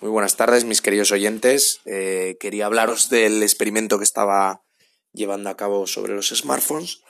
Muy 0.00 0.10
buenas 0.10 0.36
tardes, 0.36 0.64
mis 0.64 0.80
queridos 0.80 1.10
oyentes. 1.10 1.80
Eh, 1.84 2.36
quería 2.38 2.66
hablaros 2.66 3.10
del 3.10 3.42
experimento 3.42 3.98
que 3.98 4.04
estaba 4.04 4.64
llevando 5.12 5.50
a 5.50 5.56
cabo 5.56 5.88
sobre 5.88 6.14
los 6.14 6.28
smartphones 6.28 7.02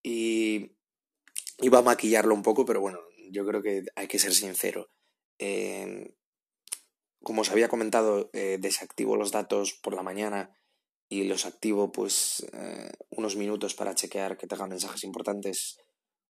y 0.00 0.76
iba 1.58 1.80
a 1.80 1.82
maquillarlo 1.82 2.32
un 2.34 2.44
poco, 2.44 2.64
pero 2.64 2.80
bueno, 2.80 3.00
yo 3.32 3.44
creo 3.44 3.62
que 3.62 3.82
hay 3.96 4.06
que 4.06 4.20
ser 4.20 4.32
sincero. 4.32 4.88
Eh, 5.40 6.14
como 7.20 7.40
os 7.40 7.50
había 7.50 7.68
comentado, 7.68 8.30
eh, 8.32 8.58
desactivo 8.60 9.16
los 9.16 9.32
datos 9.32 9.72
por 9.72 9.94
la 9.94 10.04
mañana 10.04 10.56
y 11.08 11.24
los 11.24 11.46
activo 11.46 11.90
pues 11.90 12.46
unos 13.10 13.34
minutos 13.34 13.74
para 13.74 13.96
chequear 13.96 14.36
que 14.36 14.46
tengan 14.46 14.70
mensajes 14.70 15.02
importantes 15.02 15.78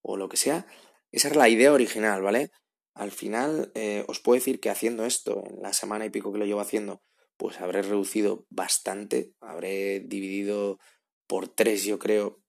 o 0.00 0.16
lo 0.16 0.28
que 0.28 0.36
sea. 0.36 0.64
Esa 1.10 1.28
era 1.28 1.38
la 1.38 1.48
idea 1.48 1.72
original, 1.72 2.22
¿vale? 2.22 2.52
Al 2.94 3.10
final 3.10 3.72
eh, 3.74 4.04
os 4.08 4.20
puedo 4.20 4.36
decir 4.36 4.60
que 4.60 4.70
haciendo 4.70 5.04
esto, 5.04 5.42
en 5.46 5.62
la 5.62 5.72
semana 5.72 6.06
y 6.06 6.10
pico 6.10 6.32
que 6.32 6.38
lo 6.38 6.46
llevo 6.46 6.60
haciendo, 6.60 7.02
pues 7.36 7.60
habré 7.60 7.82
reducido 7.82 8.46
bastante, 8.50 9.32
habré 9.40 10.00
dividido 10.00 10.78
por 11.26 11.48
tres, 11.48 11.84
yo 11.84 11.98
creo, 11.98 12.40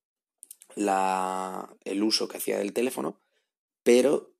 la, 0.75 1.75
el 1.83 2.03
uso 2.03 2.27
que 2.27 2.37
hacía 2.37 2.59
del 2.59 2.73
teléfono, 2.73 3.21
pero 3.83 4.33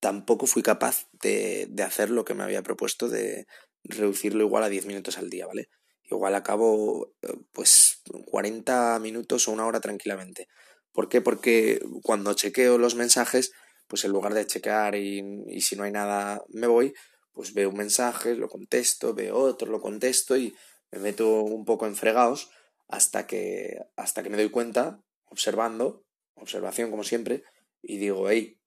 tampoco 0.00 0.46
fui 0.46 0.62
capaz 0.62 1.08
de, 1.12 1.66
de 1.70 1.82
hacer 1.82 2.10
lo 2.10 2.24
que 2.24 2.34
me 2.34 2.44
había 2.44 2.62
propuesto 2.62 3.08
de 3.08 3.46
reducirlo 3.84 4.44
igual 4.44 4.64
a 4.64 4.68
10 4.68 4.86
minutos 4.86 5.18
al 5.18 5.30
día, 5.30 5.46
¿vale? 5.46 5.68
Igual 6.02 6.34
acabo 6.34 7.14
eh, 7.22 7.34
pues 7.52 8.02
40 8.26 8.98
minutos 9.00 9.48
o 9.48 9.52
una 9.52 9.66
hora 9.66 9.80
tranquilamente. 9.80 10.48
¿Por 10.92 11.08
qué? 11.08 11.20
Porque 11.20 11.80
cuando 12.02 12.34
chequeo 12.34 12.78
los 12.78 12.94
mensajes 12.94 13.52
pues 13.86 14.04
en 14.04 14.12
lugar 14.12 14.34
de 14.34 14.46
chequear 14.46 14.94
y, 14.94 15.22
y 15.48 15.60
si 15.60 15.76
no 15.76 15.84
hay 15.84 15.92
nada 15.92 16.42
me 16.48 16.66
voy, 16.66 16.92
pues 17.32 17.52
veo 17.52 17.68
un 17.70 17.76
mensaje, 17.76 18.34
lo 18.34 18.48
contesto, 18.48 19.14
veo 19.14 19.36
otro, 19.36 19.70
lo 19.70 19.80
contesto 19.80 20.36
y 20.36 20.54
me 20.90 20.98
meto 20.98 21.42
un 21.42 21.64
poco 21.64 21.86
en 21.86 21.96
fregados 21.96 22.50
hasta 22.88 23.26
que, 23.26 23.78
hasta 23.96 24.22
que 24.22 24.30
me 24.30 24.36
doy 24.36 24.50
cuenta, 24.50 25.02
observando, 25.26 26.04
observación 26.34 26.90
como 26.90 27.04
siempre, 27.04 27.44
y 27.82 27.98
digo, 27.98 28.28
hey, 28.30 28.58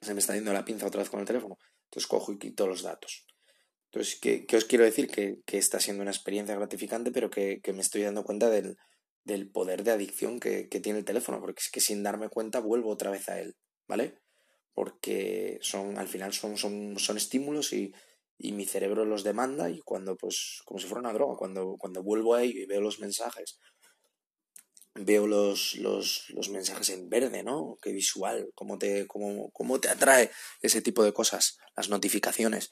se 0.00 0.14
me 0.14 0.20
está 0.20 0.34
yendo 0.34 0.52
la 0.52 0.64
pinza 0.64 0.86
otra 0.86 1.00
vez 1.00 1.10
con 1.10 1.20
el 1.20 1.26
teléfono. 1.26 1.56
Entonces 1.84 2.06
cojo 2.06 2.32
y 2.32 2.38
quito 2.38 2.66
los 2.66 2.82
datos. 2.82 3.26
Entonces, 3.86 4.18
¿qué, 4.20 4.46
qué 4.46 4.56
os 4.56 4.64
quiero 4.64 4.84
decir? 4.84 5.08
Que, 5.08 5.40
que, 5.44 5.58
está 5.58 5.80
siendo 5.80 6.02
una 6.02 6.12
experiencia 6.12 6.54
gratificante, 6.54 7.10
pero 7.10 7.28
que, 7.28 7.60
que 7.60 7.72
me 7.72 7.80
estoy 7.80 8.02
dando 8.02 8.24
cuenta 8.24 8.48
del, 8.48 8.76
del 9.24 9.50
poder 9.50 9.82
de 9.82 9.90
adicción 9.90 10.38
que, 10.38 10.68
que, 10.68 10.80
tiene 10.80 11.00
el 11.00 11.04
teléfono, 11.04 11.40
porque 11.40 11.60
es 11.60 11.70
que 11.70 11.80
sin 11.80 12.02
darme 12.02 12.28
cuenta 12.28 12.60
vuelvo 12.60 12.90
otra 12.90 13.10
vez 13.10 13.28
a 13.28 13.40
él, 13.40 13.56
¿vale? 13.88 14.18
Porque 14.80 15.58
son, 15.60 15.98
al 15.98 16.08
final 16.08 16.32
son, 16.32 16.56
son, 16.56 16.98
son 16.98 17.18
estímulos 17.18 17.74
y, 17.74 17.92
y, 18.38 18.52
mi 18.52 18.64
cerebro 18.64 19.04
los 19.04 19.22
demanda 19.22 19.68
y 19.68 19.80
cuando, 19.80 20.16
pues, 20.16 20.62
como 20.64 20.80
si 20.80 20.86
fuera 20.86 21.00
una 21.00 21.12
droga, 21.12 21.36
cuando, 21.36 21.76
cuando 21.78 22.02
vuelvo 22.02 22.34
a 22.34 22.42
ello 22.42 22.62
y 22.62 22.64
veo 22.64 22.80
los 22.80 22.98
mensajes, 22.98 23.58
veo 24.94 25.26
los, 25.26 25.74
los, 25.74 26.30
los 26.30 26.48
mensajes 26.48 26.88
en 26.88 27.10
verde, 27.10 27.42
¿no? 27.42 27.76
Qué 27.82 27.92
visual, 27.92 28.48
cómo 28.54 28.78
te, 28.78 29.06
cómo, 29.06 29.50
cómo 29.50 29.80
te 29.80 29.90
atrae 29.90 30.30
ese 30.62 30.80
tipo 30.80 31.04
de 31.04 31.12
cosas, 31.12 31.58
las 31.76 31.90
notificaciones. 31.90 32.70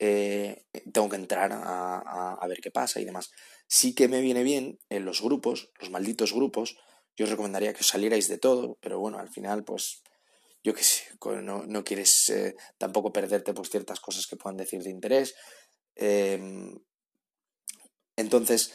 Eh, 0.00 0.64
tengo 0.92 1.08
que 1.08 1.14
entrar 1.14 1.52
a, 1.52 2.00
a, 2.00 2.34
a, 2.34 2.48
ver 2.48 2.58
qué 2.60 2.72
pasa 2.72 2.98
y 2.98 3.04
demás. 3.04 3.30
Sí 3.68 3.94
que 3.94 4.08
me 4.08 4.22
viene 4.22 4.42
bien 4.42 4.80
en 4.88 5.04
los 5.04 5.22
grupos, 5.22 5.70
los 5.78 5.92
malditos 5.92 6.32
grupos. 6.32 6.76
Yo 7.16 7.26
os 7.26 7.30
recomendaría 7.30 7.72
que 7.72 7.82
os 7.82 7.86
salierais 7.86 8.26
de 8.26 8.38
todo, 8.38 8.76
pero 8.80 8.98
bueno, 8.98 9.20
al 9.20 9.28
final, 9.28 9.62
pues 9.62 10.02
yo 10.64 10.72
qué 10.74 10.82
sé, 10.82 11.04
no, 11.42 11.64
no 11.66 11.84
quieres 11.84 12.30
eh, 12.30 12.56
tampoco 12.78 13.12
perderte 13.12 13.52
pues 13.52 13.68
ciertas 13.68 14.00
cosas 14.00 14.26
que 14.26 14.36
puedan 14.36 14.56
decir 14.56 14.82
de 14.82 14.90
interés. 14.90 15.34
Eh, 15.94 16.40
entonces, 18.16 18.72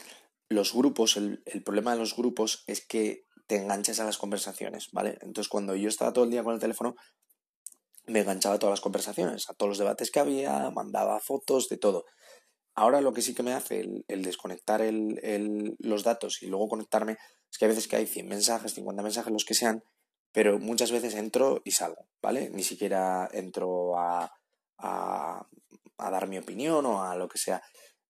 los 0.50 0.74
grupos, 0.74 1.18
el, 1.18 1.42
el, 1.46 1.64
problema 1.64 1.94
de 1.94 2.00
los 2.00 2.16
grupos 2.16 2.64
es 2.68 2.86
que 2.86 3.26
te 3.48 3.56
enganchas 3.56 4.00
a 4.00 4.06
las 4.06 4.20
conversaciones, 4.20 4.90
¿vale? 4.92 5.18
Entonces, 5.22 5.50
cuando 5.50 5.76
yo 5.76 5.90
estaba 5.90 6.14
todo 6.14 6.26
el 6.26 6.32
día 6.32 6.44
con 6.44 6.54
el 6.54 6.60
teléfono, 6.60 6.96
me 8.06 8.20
enganchaba 8.20 8.56
a 8.56 8.60
todas 8.60 8.74
las 8.74 8.82
conversaciones, 8.82 9.50
a 9.50 9.54
todos 9.56 9.70
los 9.70 9.78
debates 9.80 10.12
que 10.12 10.20
había, 10.20 10.70
mandaba 10.70 11.20
fotos, 11.20 11.70
de 11.70 11.78
todo. 11.78 12.06
Ahora 12.76 13.02
lo 13.02 13.14
que 13.14 13.22
sí 13.24 13.34
que 13.34 13.44
me 13.44 13.54
hace 13.54 13.80
el, 13.80 14.06
el 14.08 14.22
desconectar 14.22 14.82
el, 14.82 15.20
el, 15.24 15.76
los 15.80 16.04
datos 16.04 16.44
y 16.44 16.48
luego 16.48 16.70
conectarme 16.70 17.18
es 17.52 17.58
que 17.58 17.66
a 17.66 17.68
veces 17.68 17.88
que 17.88 17.96
hay 17.96 18.06
100 18.06 18.28
mensajes, 18.28 18.74
50 18.76 19.02
mensajes, 19.02 19.34
los 19.34 19.46
que 19.46 19.56
sean, 19.56 19.84
pero 20.32 20.60
muchas 20.60 20.92
veces 20.92 21.16
entro 21.16 21.62
y 21.64 21.72
salgo, 21.72 22.08
¿vale? 22.22 22.50
Ni 22.50 22.64
siquiera 22.64 23.30
entro 23.32 23.98
a, 23.98 24.32
a, 24.78 25.48
a 25.98 26.12
dar 26.12 26.28
mi 26.28 26.38
opinión 26.38 26.86
o 26.86 27.04
a 27.04 27.16
lo 27.16 27.28
que 27.28 27.38
sea. 27.38 27.62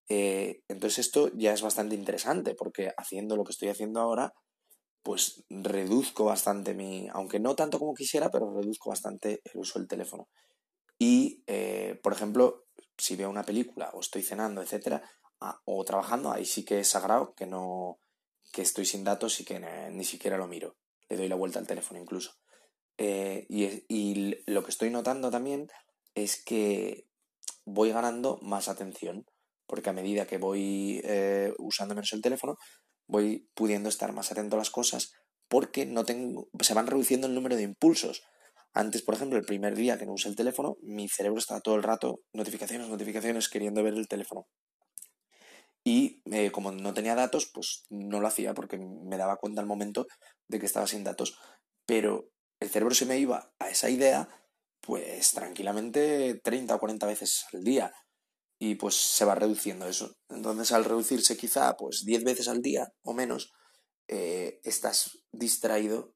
Eh, 0.08 0.62
entonces 0.68 1.06
esto 1.06 1.30
ya 1.34 1.52
es 1.52 1.62
bastante 1.62 1.94
interesante 1.94 2.54
porque 2.54 2.92
haciendo 2.96 3.36
lo 3.36 3.44
que 3.44 3.52
estoy 3.52 3.68
haciendo 3.68 4.00
ahora, 4.00 4.32
pues 5.02 5.44
reduzco 5.48 6.24
bastante 6.24 6.74
mi, 6.74 7.08
aunque 7.12 7.40
no 7.40 7.54
tanto 7.54 7.78
como 7.78 7.94
quisiera, 7.94 8.30
pero 8.30 8.52
reduzco 8.52 8.90
bastante 8.90 9.40
el 9.44 9.60
uso 9.60 9.78
del 9.78 9.88
teléfono. 9.88 10.28
Y, 10.98 11.42
eh, 11.46 11.98
por 12.02 12.12
ejemplo, 12.12 12.66
si 12.98 13.16
veo 13.16 13.30
una 13.30 13.44
película 13.44 13.90
o 13.94 14.00
estoy 14.00 14.22
cenando, 14.22 14.62
etcétera, 14.62 15.02
o 15.64 15.84
trabajando, 15.84 16.32
ahí 16.32 16.44
sí 16.44 16.64
que 16.66 16.80
es 16.80 16.88
sagrado 16.88 17.34
que 17.34 17.46
no, 17.46 17.98
que 18.52 18.60
estoy 18.62 18.84
sin 18.84 19.04
datos 19.04 19.40
y 19.40 19.44
que 19.44 19.58
ni 19.90 20.04
siquiera 20.04 20.36
lo 20.36 20.46
miro 20.46 20.76
le 21.10 21.16
doy 21.16 21.28
la 21.28 21.36
vuelta 21.36 21.58
al 21.58 21.66
teléfono 21.66 22.00
incluso. 22.00 22.32
Eh, 22.96 23.46
y, 23.48 24.36
lo 24.46 24.62
que 24.62 24.70
estoy 24.70 24.90
notando 24.90 25.30
también 25.30 25.68
es 26.14 26.42
que 26.42 27.06
voy 27.64 27.90
ganando 27.92 28.38
más 28.42 28.68
atención, 28.68 29.24
porque 29.66 29.90
a 29.90 29.94
medida 29.94 30.26
que 30.26 30.38
voy 30.38 31.00
eh, 31.04 31.52
usando 31.58 31.94
menos 31.94 32.12
el 32.12 32.22
teléfono, 32.22 32.56
voy 33.06 33.48
pudiendo 33.54 33.88
estar 33.88 34.12
más 34.12 34.30
atento 34.30 34.56
a 34.56 34.58
las 34.58 34.70
cosas, 34.70 35.12
porque 35.48 35.84
no 35.84 36.04
tengo, 36.04 36.48
se 36.60 36.74
van 36.74 36.86
reduciendo 36.86 37.26
el 37.26 37.34
número 37.34 37.56
de 37.56 37.62
impulsos. 37.62 38.22
Antes, 38.72 39.02
por 39.02 39.14
ejemplo, 39.14 39.38
el 39.38 39.44
primer 39.44 39.74
día 39.74 39.98
que 39.98 40.06
no 40.06 40.12
usé 40.12 40.28
el 40.28 40.36
teléfono, 40.36 40.76
mi 40.82 41.08
cerebro 41.08 41.38
estaba 41.38 41.60
todo 41.60 41.74
el 41.74 41.82
rato 41.82 42.20
notificaciones, 42.32 42.88
notificaciones, 42.88 43.48
queriendo 43.48 43.82
ver 43.82 43.94
el 43.94 44.06
teléfono. 44.06 44.46
Y 45.84 46.22
eh, 46.30 46.50
como 46.52 46.72
no 46.72 46.92
tenía 46.94 47.14
datos, 47.14 47.46
pues 47.52 47.84
no 47.88 48.20
lo 48.20 48.28
hacía 48.28 48.54
porque 48.54 48.78
me 48.78 49.16
daba 49.16 49.36
cuenta 49.36 49.60
al 49.60 49.66
momento 49.66 50.06
de 50.48 50.60
que 50.60 50.66
estaba 50.66 50.86
sin 50.86 51.04
datos. 51.04 51.38
Pero 51.86 52.30
el 52.60 52.68
cerebro 52.70 52.94
se 52.94 53.06
me 53.06 53.18
iba 53.18 53.52
a 53.58 53.70
esa 53.70 53.88
idea, 53.90 54.28
pues 54.80 55.32
tranquilamente 55.32 56.40
30 56.42 56.74
o 56.74 56.78
40 56.78 57.06
veces 57.06 57.46
al 57.52 57.64
día. 57.64 57.92
Y 58.58 58.74
pues 58.74 58.94
se 58.96 59.24
va 59.24 59.34
reduciendo 59.34 59.86
eso. 59.86 60.14
Entonces 60.28 60.72
al 60.72 60.84
reducirse 60.84 61.36
quizá 61.36 61.76
pues 61.76 62.04
10 62.04 62.24
veces 62.24 62.48
al 62.48 62.60
día 62.60 62.92
o 63.02 63.14
menos, 63.14 63.52
eh, 64.08 64.60
estás 64.64 65.18
distraído 65.32 66.14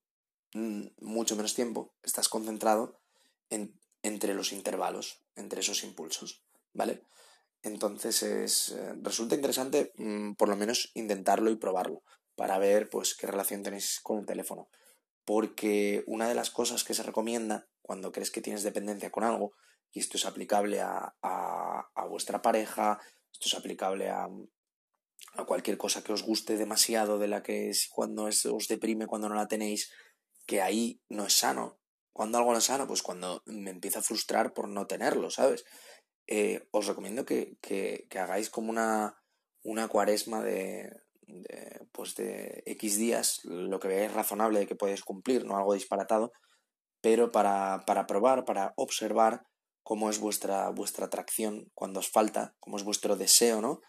mm, 0.55 0.89
mucho 1.01 1.37
menos 1.37 1.55
tiempo, 1.55 1.95
estás 2.03 2.29
concentrado 2.29 3.01
en, 3.51 3.79
entre 4.03 4.35
los 4.35 4.53
intervalos, 4.53 5.25
entre 5.37 5.61
esos 5.61 5.85
impulsos, 5.85 6.45
¿vale? 6.73 7.05
Entonces 7.65 8.23
es, 8.23 8.73
eh, 8.73 8.95
resulta 9.01 9.35
interesante 9.35 9.93
mmm, 9.97 10.35
por 10.35 10.51
lo 10.51 10.57
menos 10.57 10.91
intentarlo 10.95 11.51
y 11.51 11.57
probarlo 11.57 12.03
para 12.37 12.59
ver 12.59 12.91
pues 12.91 13.15
qué 13.15 13.27
relación 13.27 13.63
tenéis 13.63 14.01
con 14.03 14.19
el 14.19 14.27
teléfono. 14.27 14.69
Porque 15.25 16.05
una 16.07 16.29
de 16.29 16.35
las 16.35 16.51
cosas 16.51 16.85
que 16.85 16.93
se 16.93 17.03
recomienda 17.03 17.67
cuando 17.81 18.13
crees 18.13 18.31
que 18.31 18.43
tienes 18.43 18.63
dependencia 18.63 19.11
con 19.11 19.25
algo, 19.25 19.53
y 19.91 20.01
esto 20.01 20.19
es 20.19 20.27
aplicable 20.27 20.81
a, 20.81 21.15
a, 21.23 21.89
a 21.95 22.07
vuestra 22.07 22.43
pareja, 22.43 23.01
esto 23.33 23.49
es 23.49 23.55
aplicable 23.55 24.11
a, 24.11 24.29
a, 25.35 25.45
cualquier 25.47 25.79
cosa 25.79 26.05
que 26.05 26.13
os 26.13 26.23
guste 26.23 26.59
demasiado, 26.59 27.19
de 27.19 27.29
la 27.29 27.43
que 27.43 27.71
es, 27.71 27.89
cuando 27.89 28.29
es, 28.29 28.45
os 28.45 28.69
deprime, 28.69 29.07
cuando 29.07 29.29
no 29.29 29.37
la 29.37 29.49
tenéis, 29.49 29.91
que 30.47 30.61
ahí 30.61 31.01
no 31.09 31.27
es 31.27 31.35
sano. 31.35 31.79
Cuando 32.13 32.39
algo 32.39 32.53
no 32.53 32.59
es 32.59 32.65
sano, 32.65 32.87
pues 32.87 33.03
cuando 33.03 33.43
me 33.47 33.71
empieza 33.71 34.01
a 34.01 34.03
frustrar 34.03 34.53
por 34.53 34.69
no 34.69 34.87
tenerlo, 34.87 35.31
¿sabes? 35.31 35.65
Eh, 36.27 36.67
os 36.71 36.87
recomiendo 36.87 37.25
que, 37.25 37.57
que, 37.61 38.07
hagáis 38.19 38.51
como 38.51 38.71
una, 38.71 39.17
una 39.63 39.89
cuaresma 39.89 40.43
de, 40.43 40.91
de, 41.27 41.87
pues 41.93 42.15
de 42.15 42.63
X 42.67 42.97
días, 42.97 43.41
lo 43.45 43.79
que 43.79 43.89
veáis 43.89 44.13
razonable 44.13 44.61
de 44.61 44.67
que 44.67 44.77
podéis 44.77 45.03
cumplir, 45.03 45.45
no 45.45 45.57
algo 45.57 45.75
disparatado, 45.75 46.33
pero 47.01 47.31
para, 47.31 47.85
para 47.87 48.07
probar, 48.07 48.45
para 48.45 48.73
observar 48.77 49.47
cómo 49.83 50.09
es 50.09 50.19
vuestra, 50.19 50.71
vuestra 50.71 51.07
atracción 51.07 51.71
cuando 51.75 52.01
os 52.01 52.09
falta, 52.09 52.55
cómo 52.59 52.79
es 52.79 52.85
vuestro 52.85 53.17
deseo, 53.17 53.61
¿no? 53.61 53.83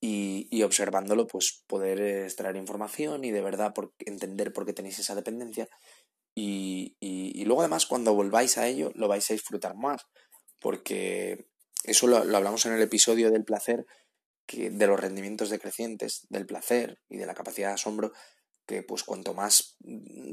Y, 0.00 0.46
y 0.50 0.62
observándolo, 0.62 1.26
pues 1.26 1.64
poder 1.66 2.00
extraer 2.00 2.56
información 2.56 3.24
y 3.24 3.32
de 3.32 3.40
verdad 3.40 3.72
por, 3.74 3.92
entender 3.98 4.52
por 4.52 4.66
qué 4.66 4.72
tenéis 4.72 4.98
esa 4.98 5.14
dependencia. 5.14 5.68
Y, 6.36 6.96
y, 7.00 7.40
y 7.40 7.44
luego 7.44 7.62
además 7.62 7.86
cuando 7.86 8.14
volváis 8.14 8.58
a 8.58 8.68
ello 8.68 8.92
lo 8.94 9.08
vais 9.08 9.28
a 9.30 9.34
disfrutar 9.34 9.74
más, 9.76 10.02
porque 10.60 11.48
eso 11.84 12.06
lo, 12.06 12.16
hablamos 12.16 12.66
en 12.66 12.72
el 12.72 12.82
episodio 12.82 13.30
del 13.30 13.44
placer, 13.44 13.86
de 14.48 14.86
los 14.86 15.00
rendimientos 15.00 15.50
decrecientes 15.50 16.26
del 16.28 16.46
placer 16.46 17.00
y 17.08 17.16
de 17.16 17.26
la 17.26 17.34
capacidad 17.34 17.68
de 17.68 17.74
asombro, 17.74 18.12
que 18.66 18.82
pues 18.82 19.04
cuanto 19.04 19.34
más 19.34 19.76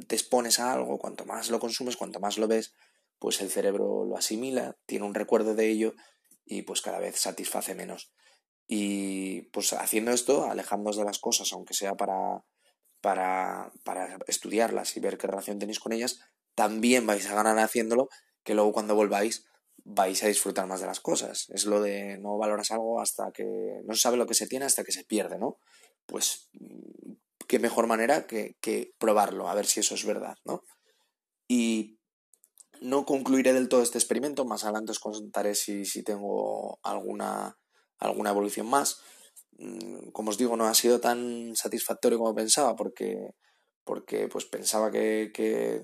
te 0.08 0.16
expones 0.16 0.60
a 0.60 0.74
algo, 0.74 0.98
cuanto 0.98 1.26
más 1.26 1.50
lo 1.50 1.60
consumes, 1.60 1.98
cuanto 1.98 2.20
más 2.20 2.38
lo 2.38 2.48
ves, 2.48 2.74
pues 3.20 3.42
el 3.42 3.50
cerebro 3.50 4.06
lo 4.06 4.18
asimila, 4.18 4.78
tiene 4.86 5.06
un 5.06 5.14
recuerdo 5.14 5.54
de 5.54 5.70
ello 5.70 5.94
y 6.46 6.64
pues 6.64 6.82
cada 6.82 7.00
vez 7.00 7.20
satisface 7.20 7.76
menos. 7.76 8.12
Y 8.68 9.44
pues 9.54 9.74
haciendo 9.74 10.12
esto, 10.12 10.50
alejándoos 10.50 10.98
de 10.98 11.04
las 11.04 11.20
cosas, 11.20 11.52
aunque 11.52 11.74
sea 11.74 11.96
para, 11.96 12.44
para, 13.02 13.72
para 13.84 14.18
estudiarlas 14.28 14.96
y 14.96 15.02
ver 15.02 15.18
qué 15.18 15.28
relación 15.28 15.60
tenéis 15.60 15.80
con 15.80 15.92
ellas, 15.92 16.20
también 16.56 17.06
vais 17.06 17.28
a 17.28 17.36
ganar 17.36 17.60
haciéndolo, 17.60 18.10
que 18.44 18.56
luego 18.56 18.72
cuando 18.72 18.96
volváis 18.96 19.46
vais 19.84 20.24
a 20.24 20.28
disfrutar 20.28 20.68
más 20.68 20.82
de 20.82 20.88
las 20.88 21.00
cosas. 21.00 21.50
Es 21.50 21.66
lo 21.66 21.82
de 21.82 22.18
no 22.18 22.38
valoras 22.38 22.72
algo 22.72 23.02
hasta 23.02 23.32
que 23.32 23.82
no 23.84 23.94
se 23.94 24.02
sabe 24.02 24.18
lo 24.18 24.28
que 24.28 24.34
se 24.34 24.48
tiene 24.48 24.66
hasta 24.66 24.84
que 24.84 24.92
se 24.92 25.04
pierde, 25.04 25.38
¿no? 25.38 25.58
Pues 26.06 26.50
qué 27.48 27.60
mejor 27.60 27.88
manera 27.88 28.28
que, 28.28 28.58
que 28.62 28.94
probarlo, 28.98 29.50
a 29.50 29.56
ver 29.56 29.66
si 29.66 29.80
eso 29.80 29.96
es 29.96 30.06
verdad, 30.06 30.38
¿no? 30.46 30.64
Y 31.48 32.00
no 32.82 33.06
concluiré 33.06 33.54
del 33.54 33.70
todo 33.70 33.84
este 33.84 33.98
experimento, 33.98 34.46
más 34.46 34.64
adelante 34.64 34.92
os 34.92 35.00
contaré 35.00 35.54
si, 35.56 35.86
si 35.86 36.04
tengo 36.04 36.80
alguna, 36.84 37.58
alguna 38.00 38.32
evolución 38.32 38.68
más. 38.68 39.02
Mm, 39.58 40.10
como 40.12 40.32
os 40.32 40.38
digo, 40.38 40.58
no 40.58 40.66
ha 40.66 40.74
sido 40.74 41.00
tan 41.00 41.56
satisfactorio 41.56 42.18
como 42.18 42.34
pensaba, 42.34 42.76
porque, 42.76 43.36
porque 43.84 44.28
pues 44.28 44.46
pensaba 44.46 44.92
que, 44.92 45.32
que, 45.34 45.84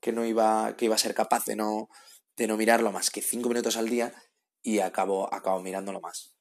que 0.00 0.12
no 0.12 0.24
iba, 0.24 0.76
que 0.76 0.86
iba 0.86 0.94
a 0.94 0.98
ser 0.98 1.14
capaz 1.14 1.44
de 1.44 1.56
no, 1.56 1.88
de 2.40 2.46
no 2.46 2.56
mirarlo 2.56 2.90
más 2.90 3.10
que 3.10 3.20
cinco 3.20 3.50
minutos 3.50 3.76
al 3.76 3.90
día 3.90 4.14
y 4.62 4.78
acabo, 4.78 5.32
acabo 5.32 5.60
mirándolo 5.60 6.00
más. 6.00 6.34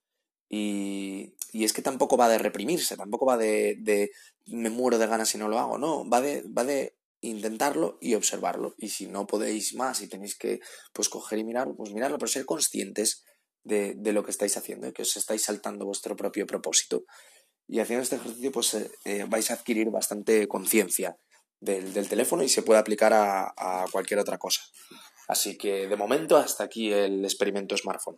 Y, 0.48 1.36
y, 1.51 1.66
es 1.66 1.74
que 1.74 1.81
tampoco 1.81 2.16
va 2.16 2.30
de 2.30 2.38
reprimirse, 2.38 2.96
tampoco 2.96 3.25
va 3.25 3.38
de, 3.38 4.10
me 4.46 4.69
muero 4.69 4.98
de 4.98 5.07
ganas 5.07 5.28
si 5.28 5.38
no 5.38 5.50
lo 5.50 5.60
hago, 5.60 5.78
no, 5.78 6.10
va 6.10 6.22
de, 6.22 6.44
va 6.44 6.63
de 6.63 6.96
intentarlo 7.19 7.98
y 8.00 8.16
observarlo. 8.16 8.75
Y 8.78 8.90
si 8.90 9.07
no 9.07 9.28
podéis 9.28 9.75
más 9.75 10.01
y 10.01 10.07
tenéis 10.07 10.38
que 10.38 10.62
pues 10.94 11.10
coger 11.10 11.40
y 11.40 11.44
mirarlo, 11.44 11.75
pues 11.75 11.92
mirarlo, 11.92 12.18
pero 12.18 12.30
ser 12.30 12.45
conscientes 12.45 13.25
de, 13.66 13.94
de 13.95 14.13
lo 14.13 14.24
que 14.24 14.31
estáis 14.31 14.56
haciendo 14.56 14.88
y 14.88 14.94
que 14.94 15.02
os 15.02 15.18
estáis 15.18 15.44
saltando 15.44 15.86
vuestro 15.86 16.16
propio 16.16 16.48
propósito. 16.48 17.04
Y 17.68 17.81
haciendo 17.81 18.04
este 18.04 18.16
ejercicio 18.16 18.54
pues 18.54 18.74
eh, 18.74 18.90
eh 19.04 19.25
vais 19.28 19.52
a 19.52 19.56
adquirir 19.56 19.90
bastante 19.90 20.48
conciencia 20.48 21.18
del, 21.60 21.94
del, 21.94 22.07
teléfono 22.07 22.42
y 22.42 22.48
se 22.48 22.63
puede 22.63 22.80
aplicar 22.80 23.12
a, 23.12 23.54
a 23.57 23.86
cualquier 23.92 24.22
otra 24.22 24.38
cosa. 24.38 24.62
Así 25.30 25.60
que 25.60 25.88
de 25.88 25.96
momento 25.96 26.38
hasta 26.38 26.64
aquí 26.64 26.92
el 26.92 27.24
experimento 27.24 27.78
smartphone. 27.78 28.18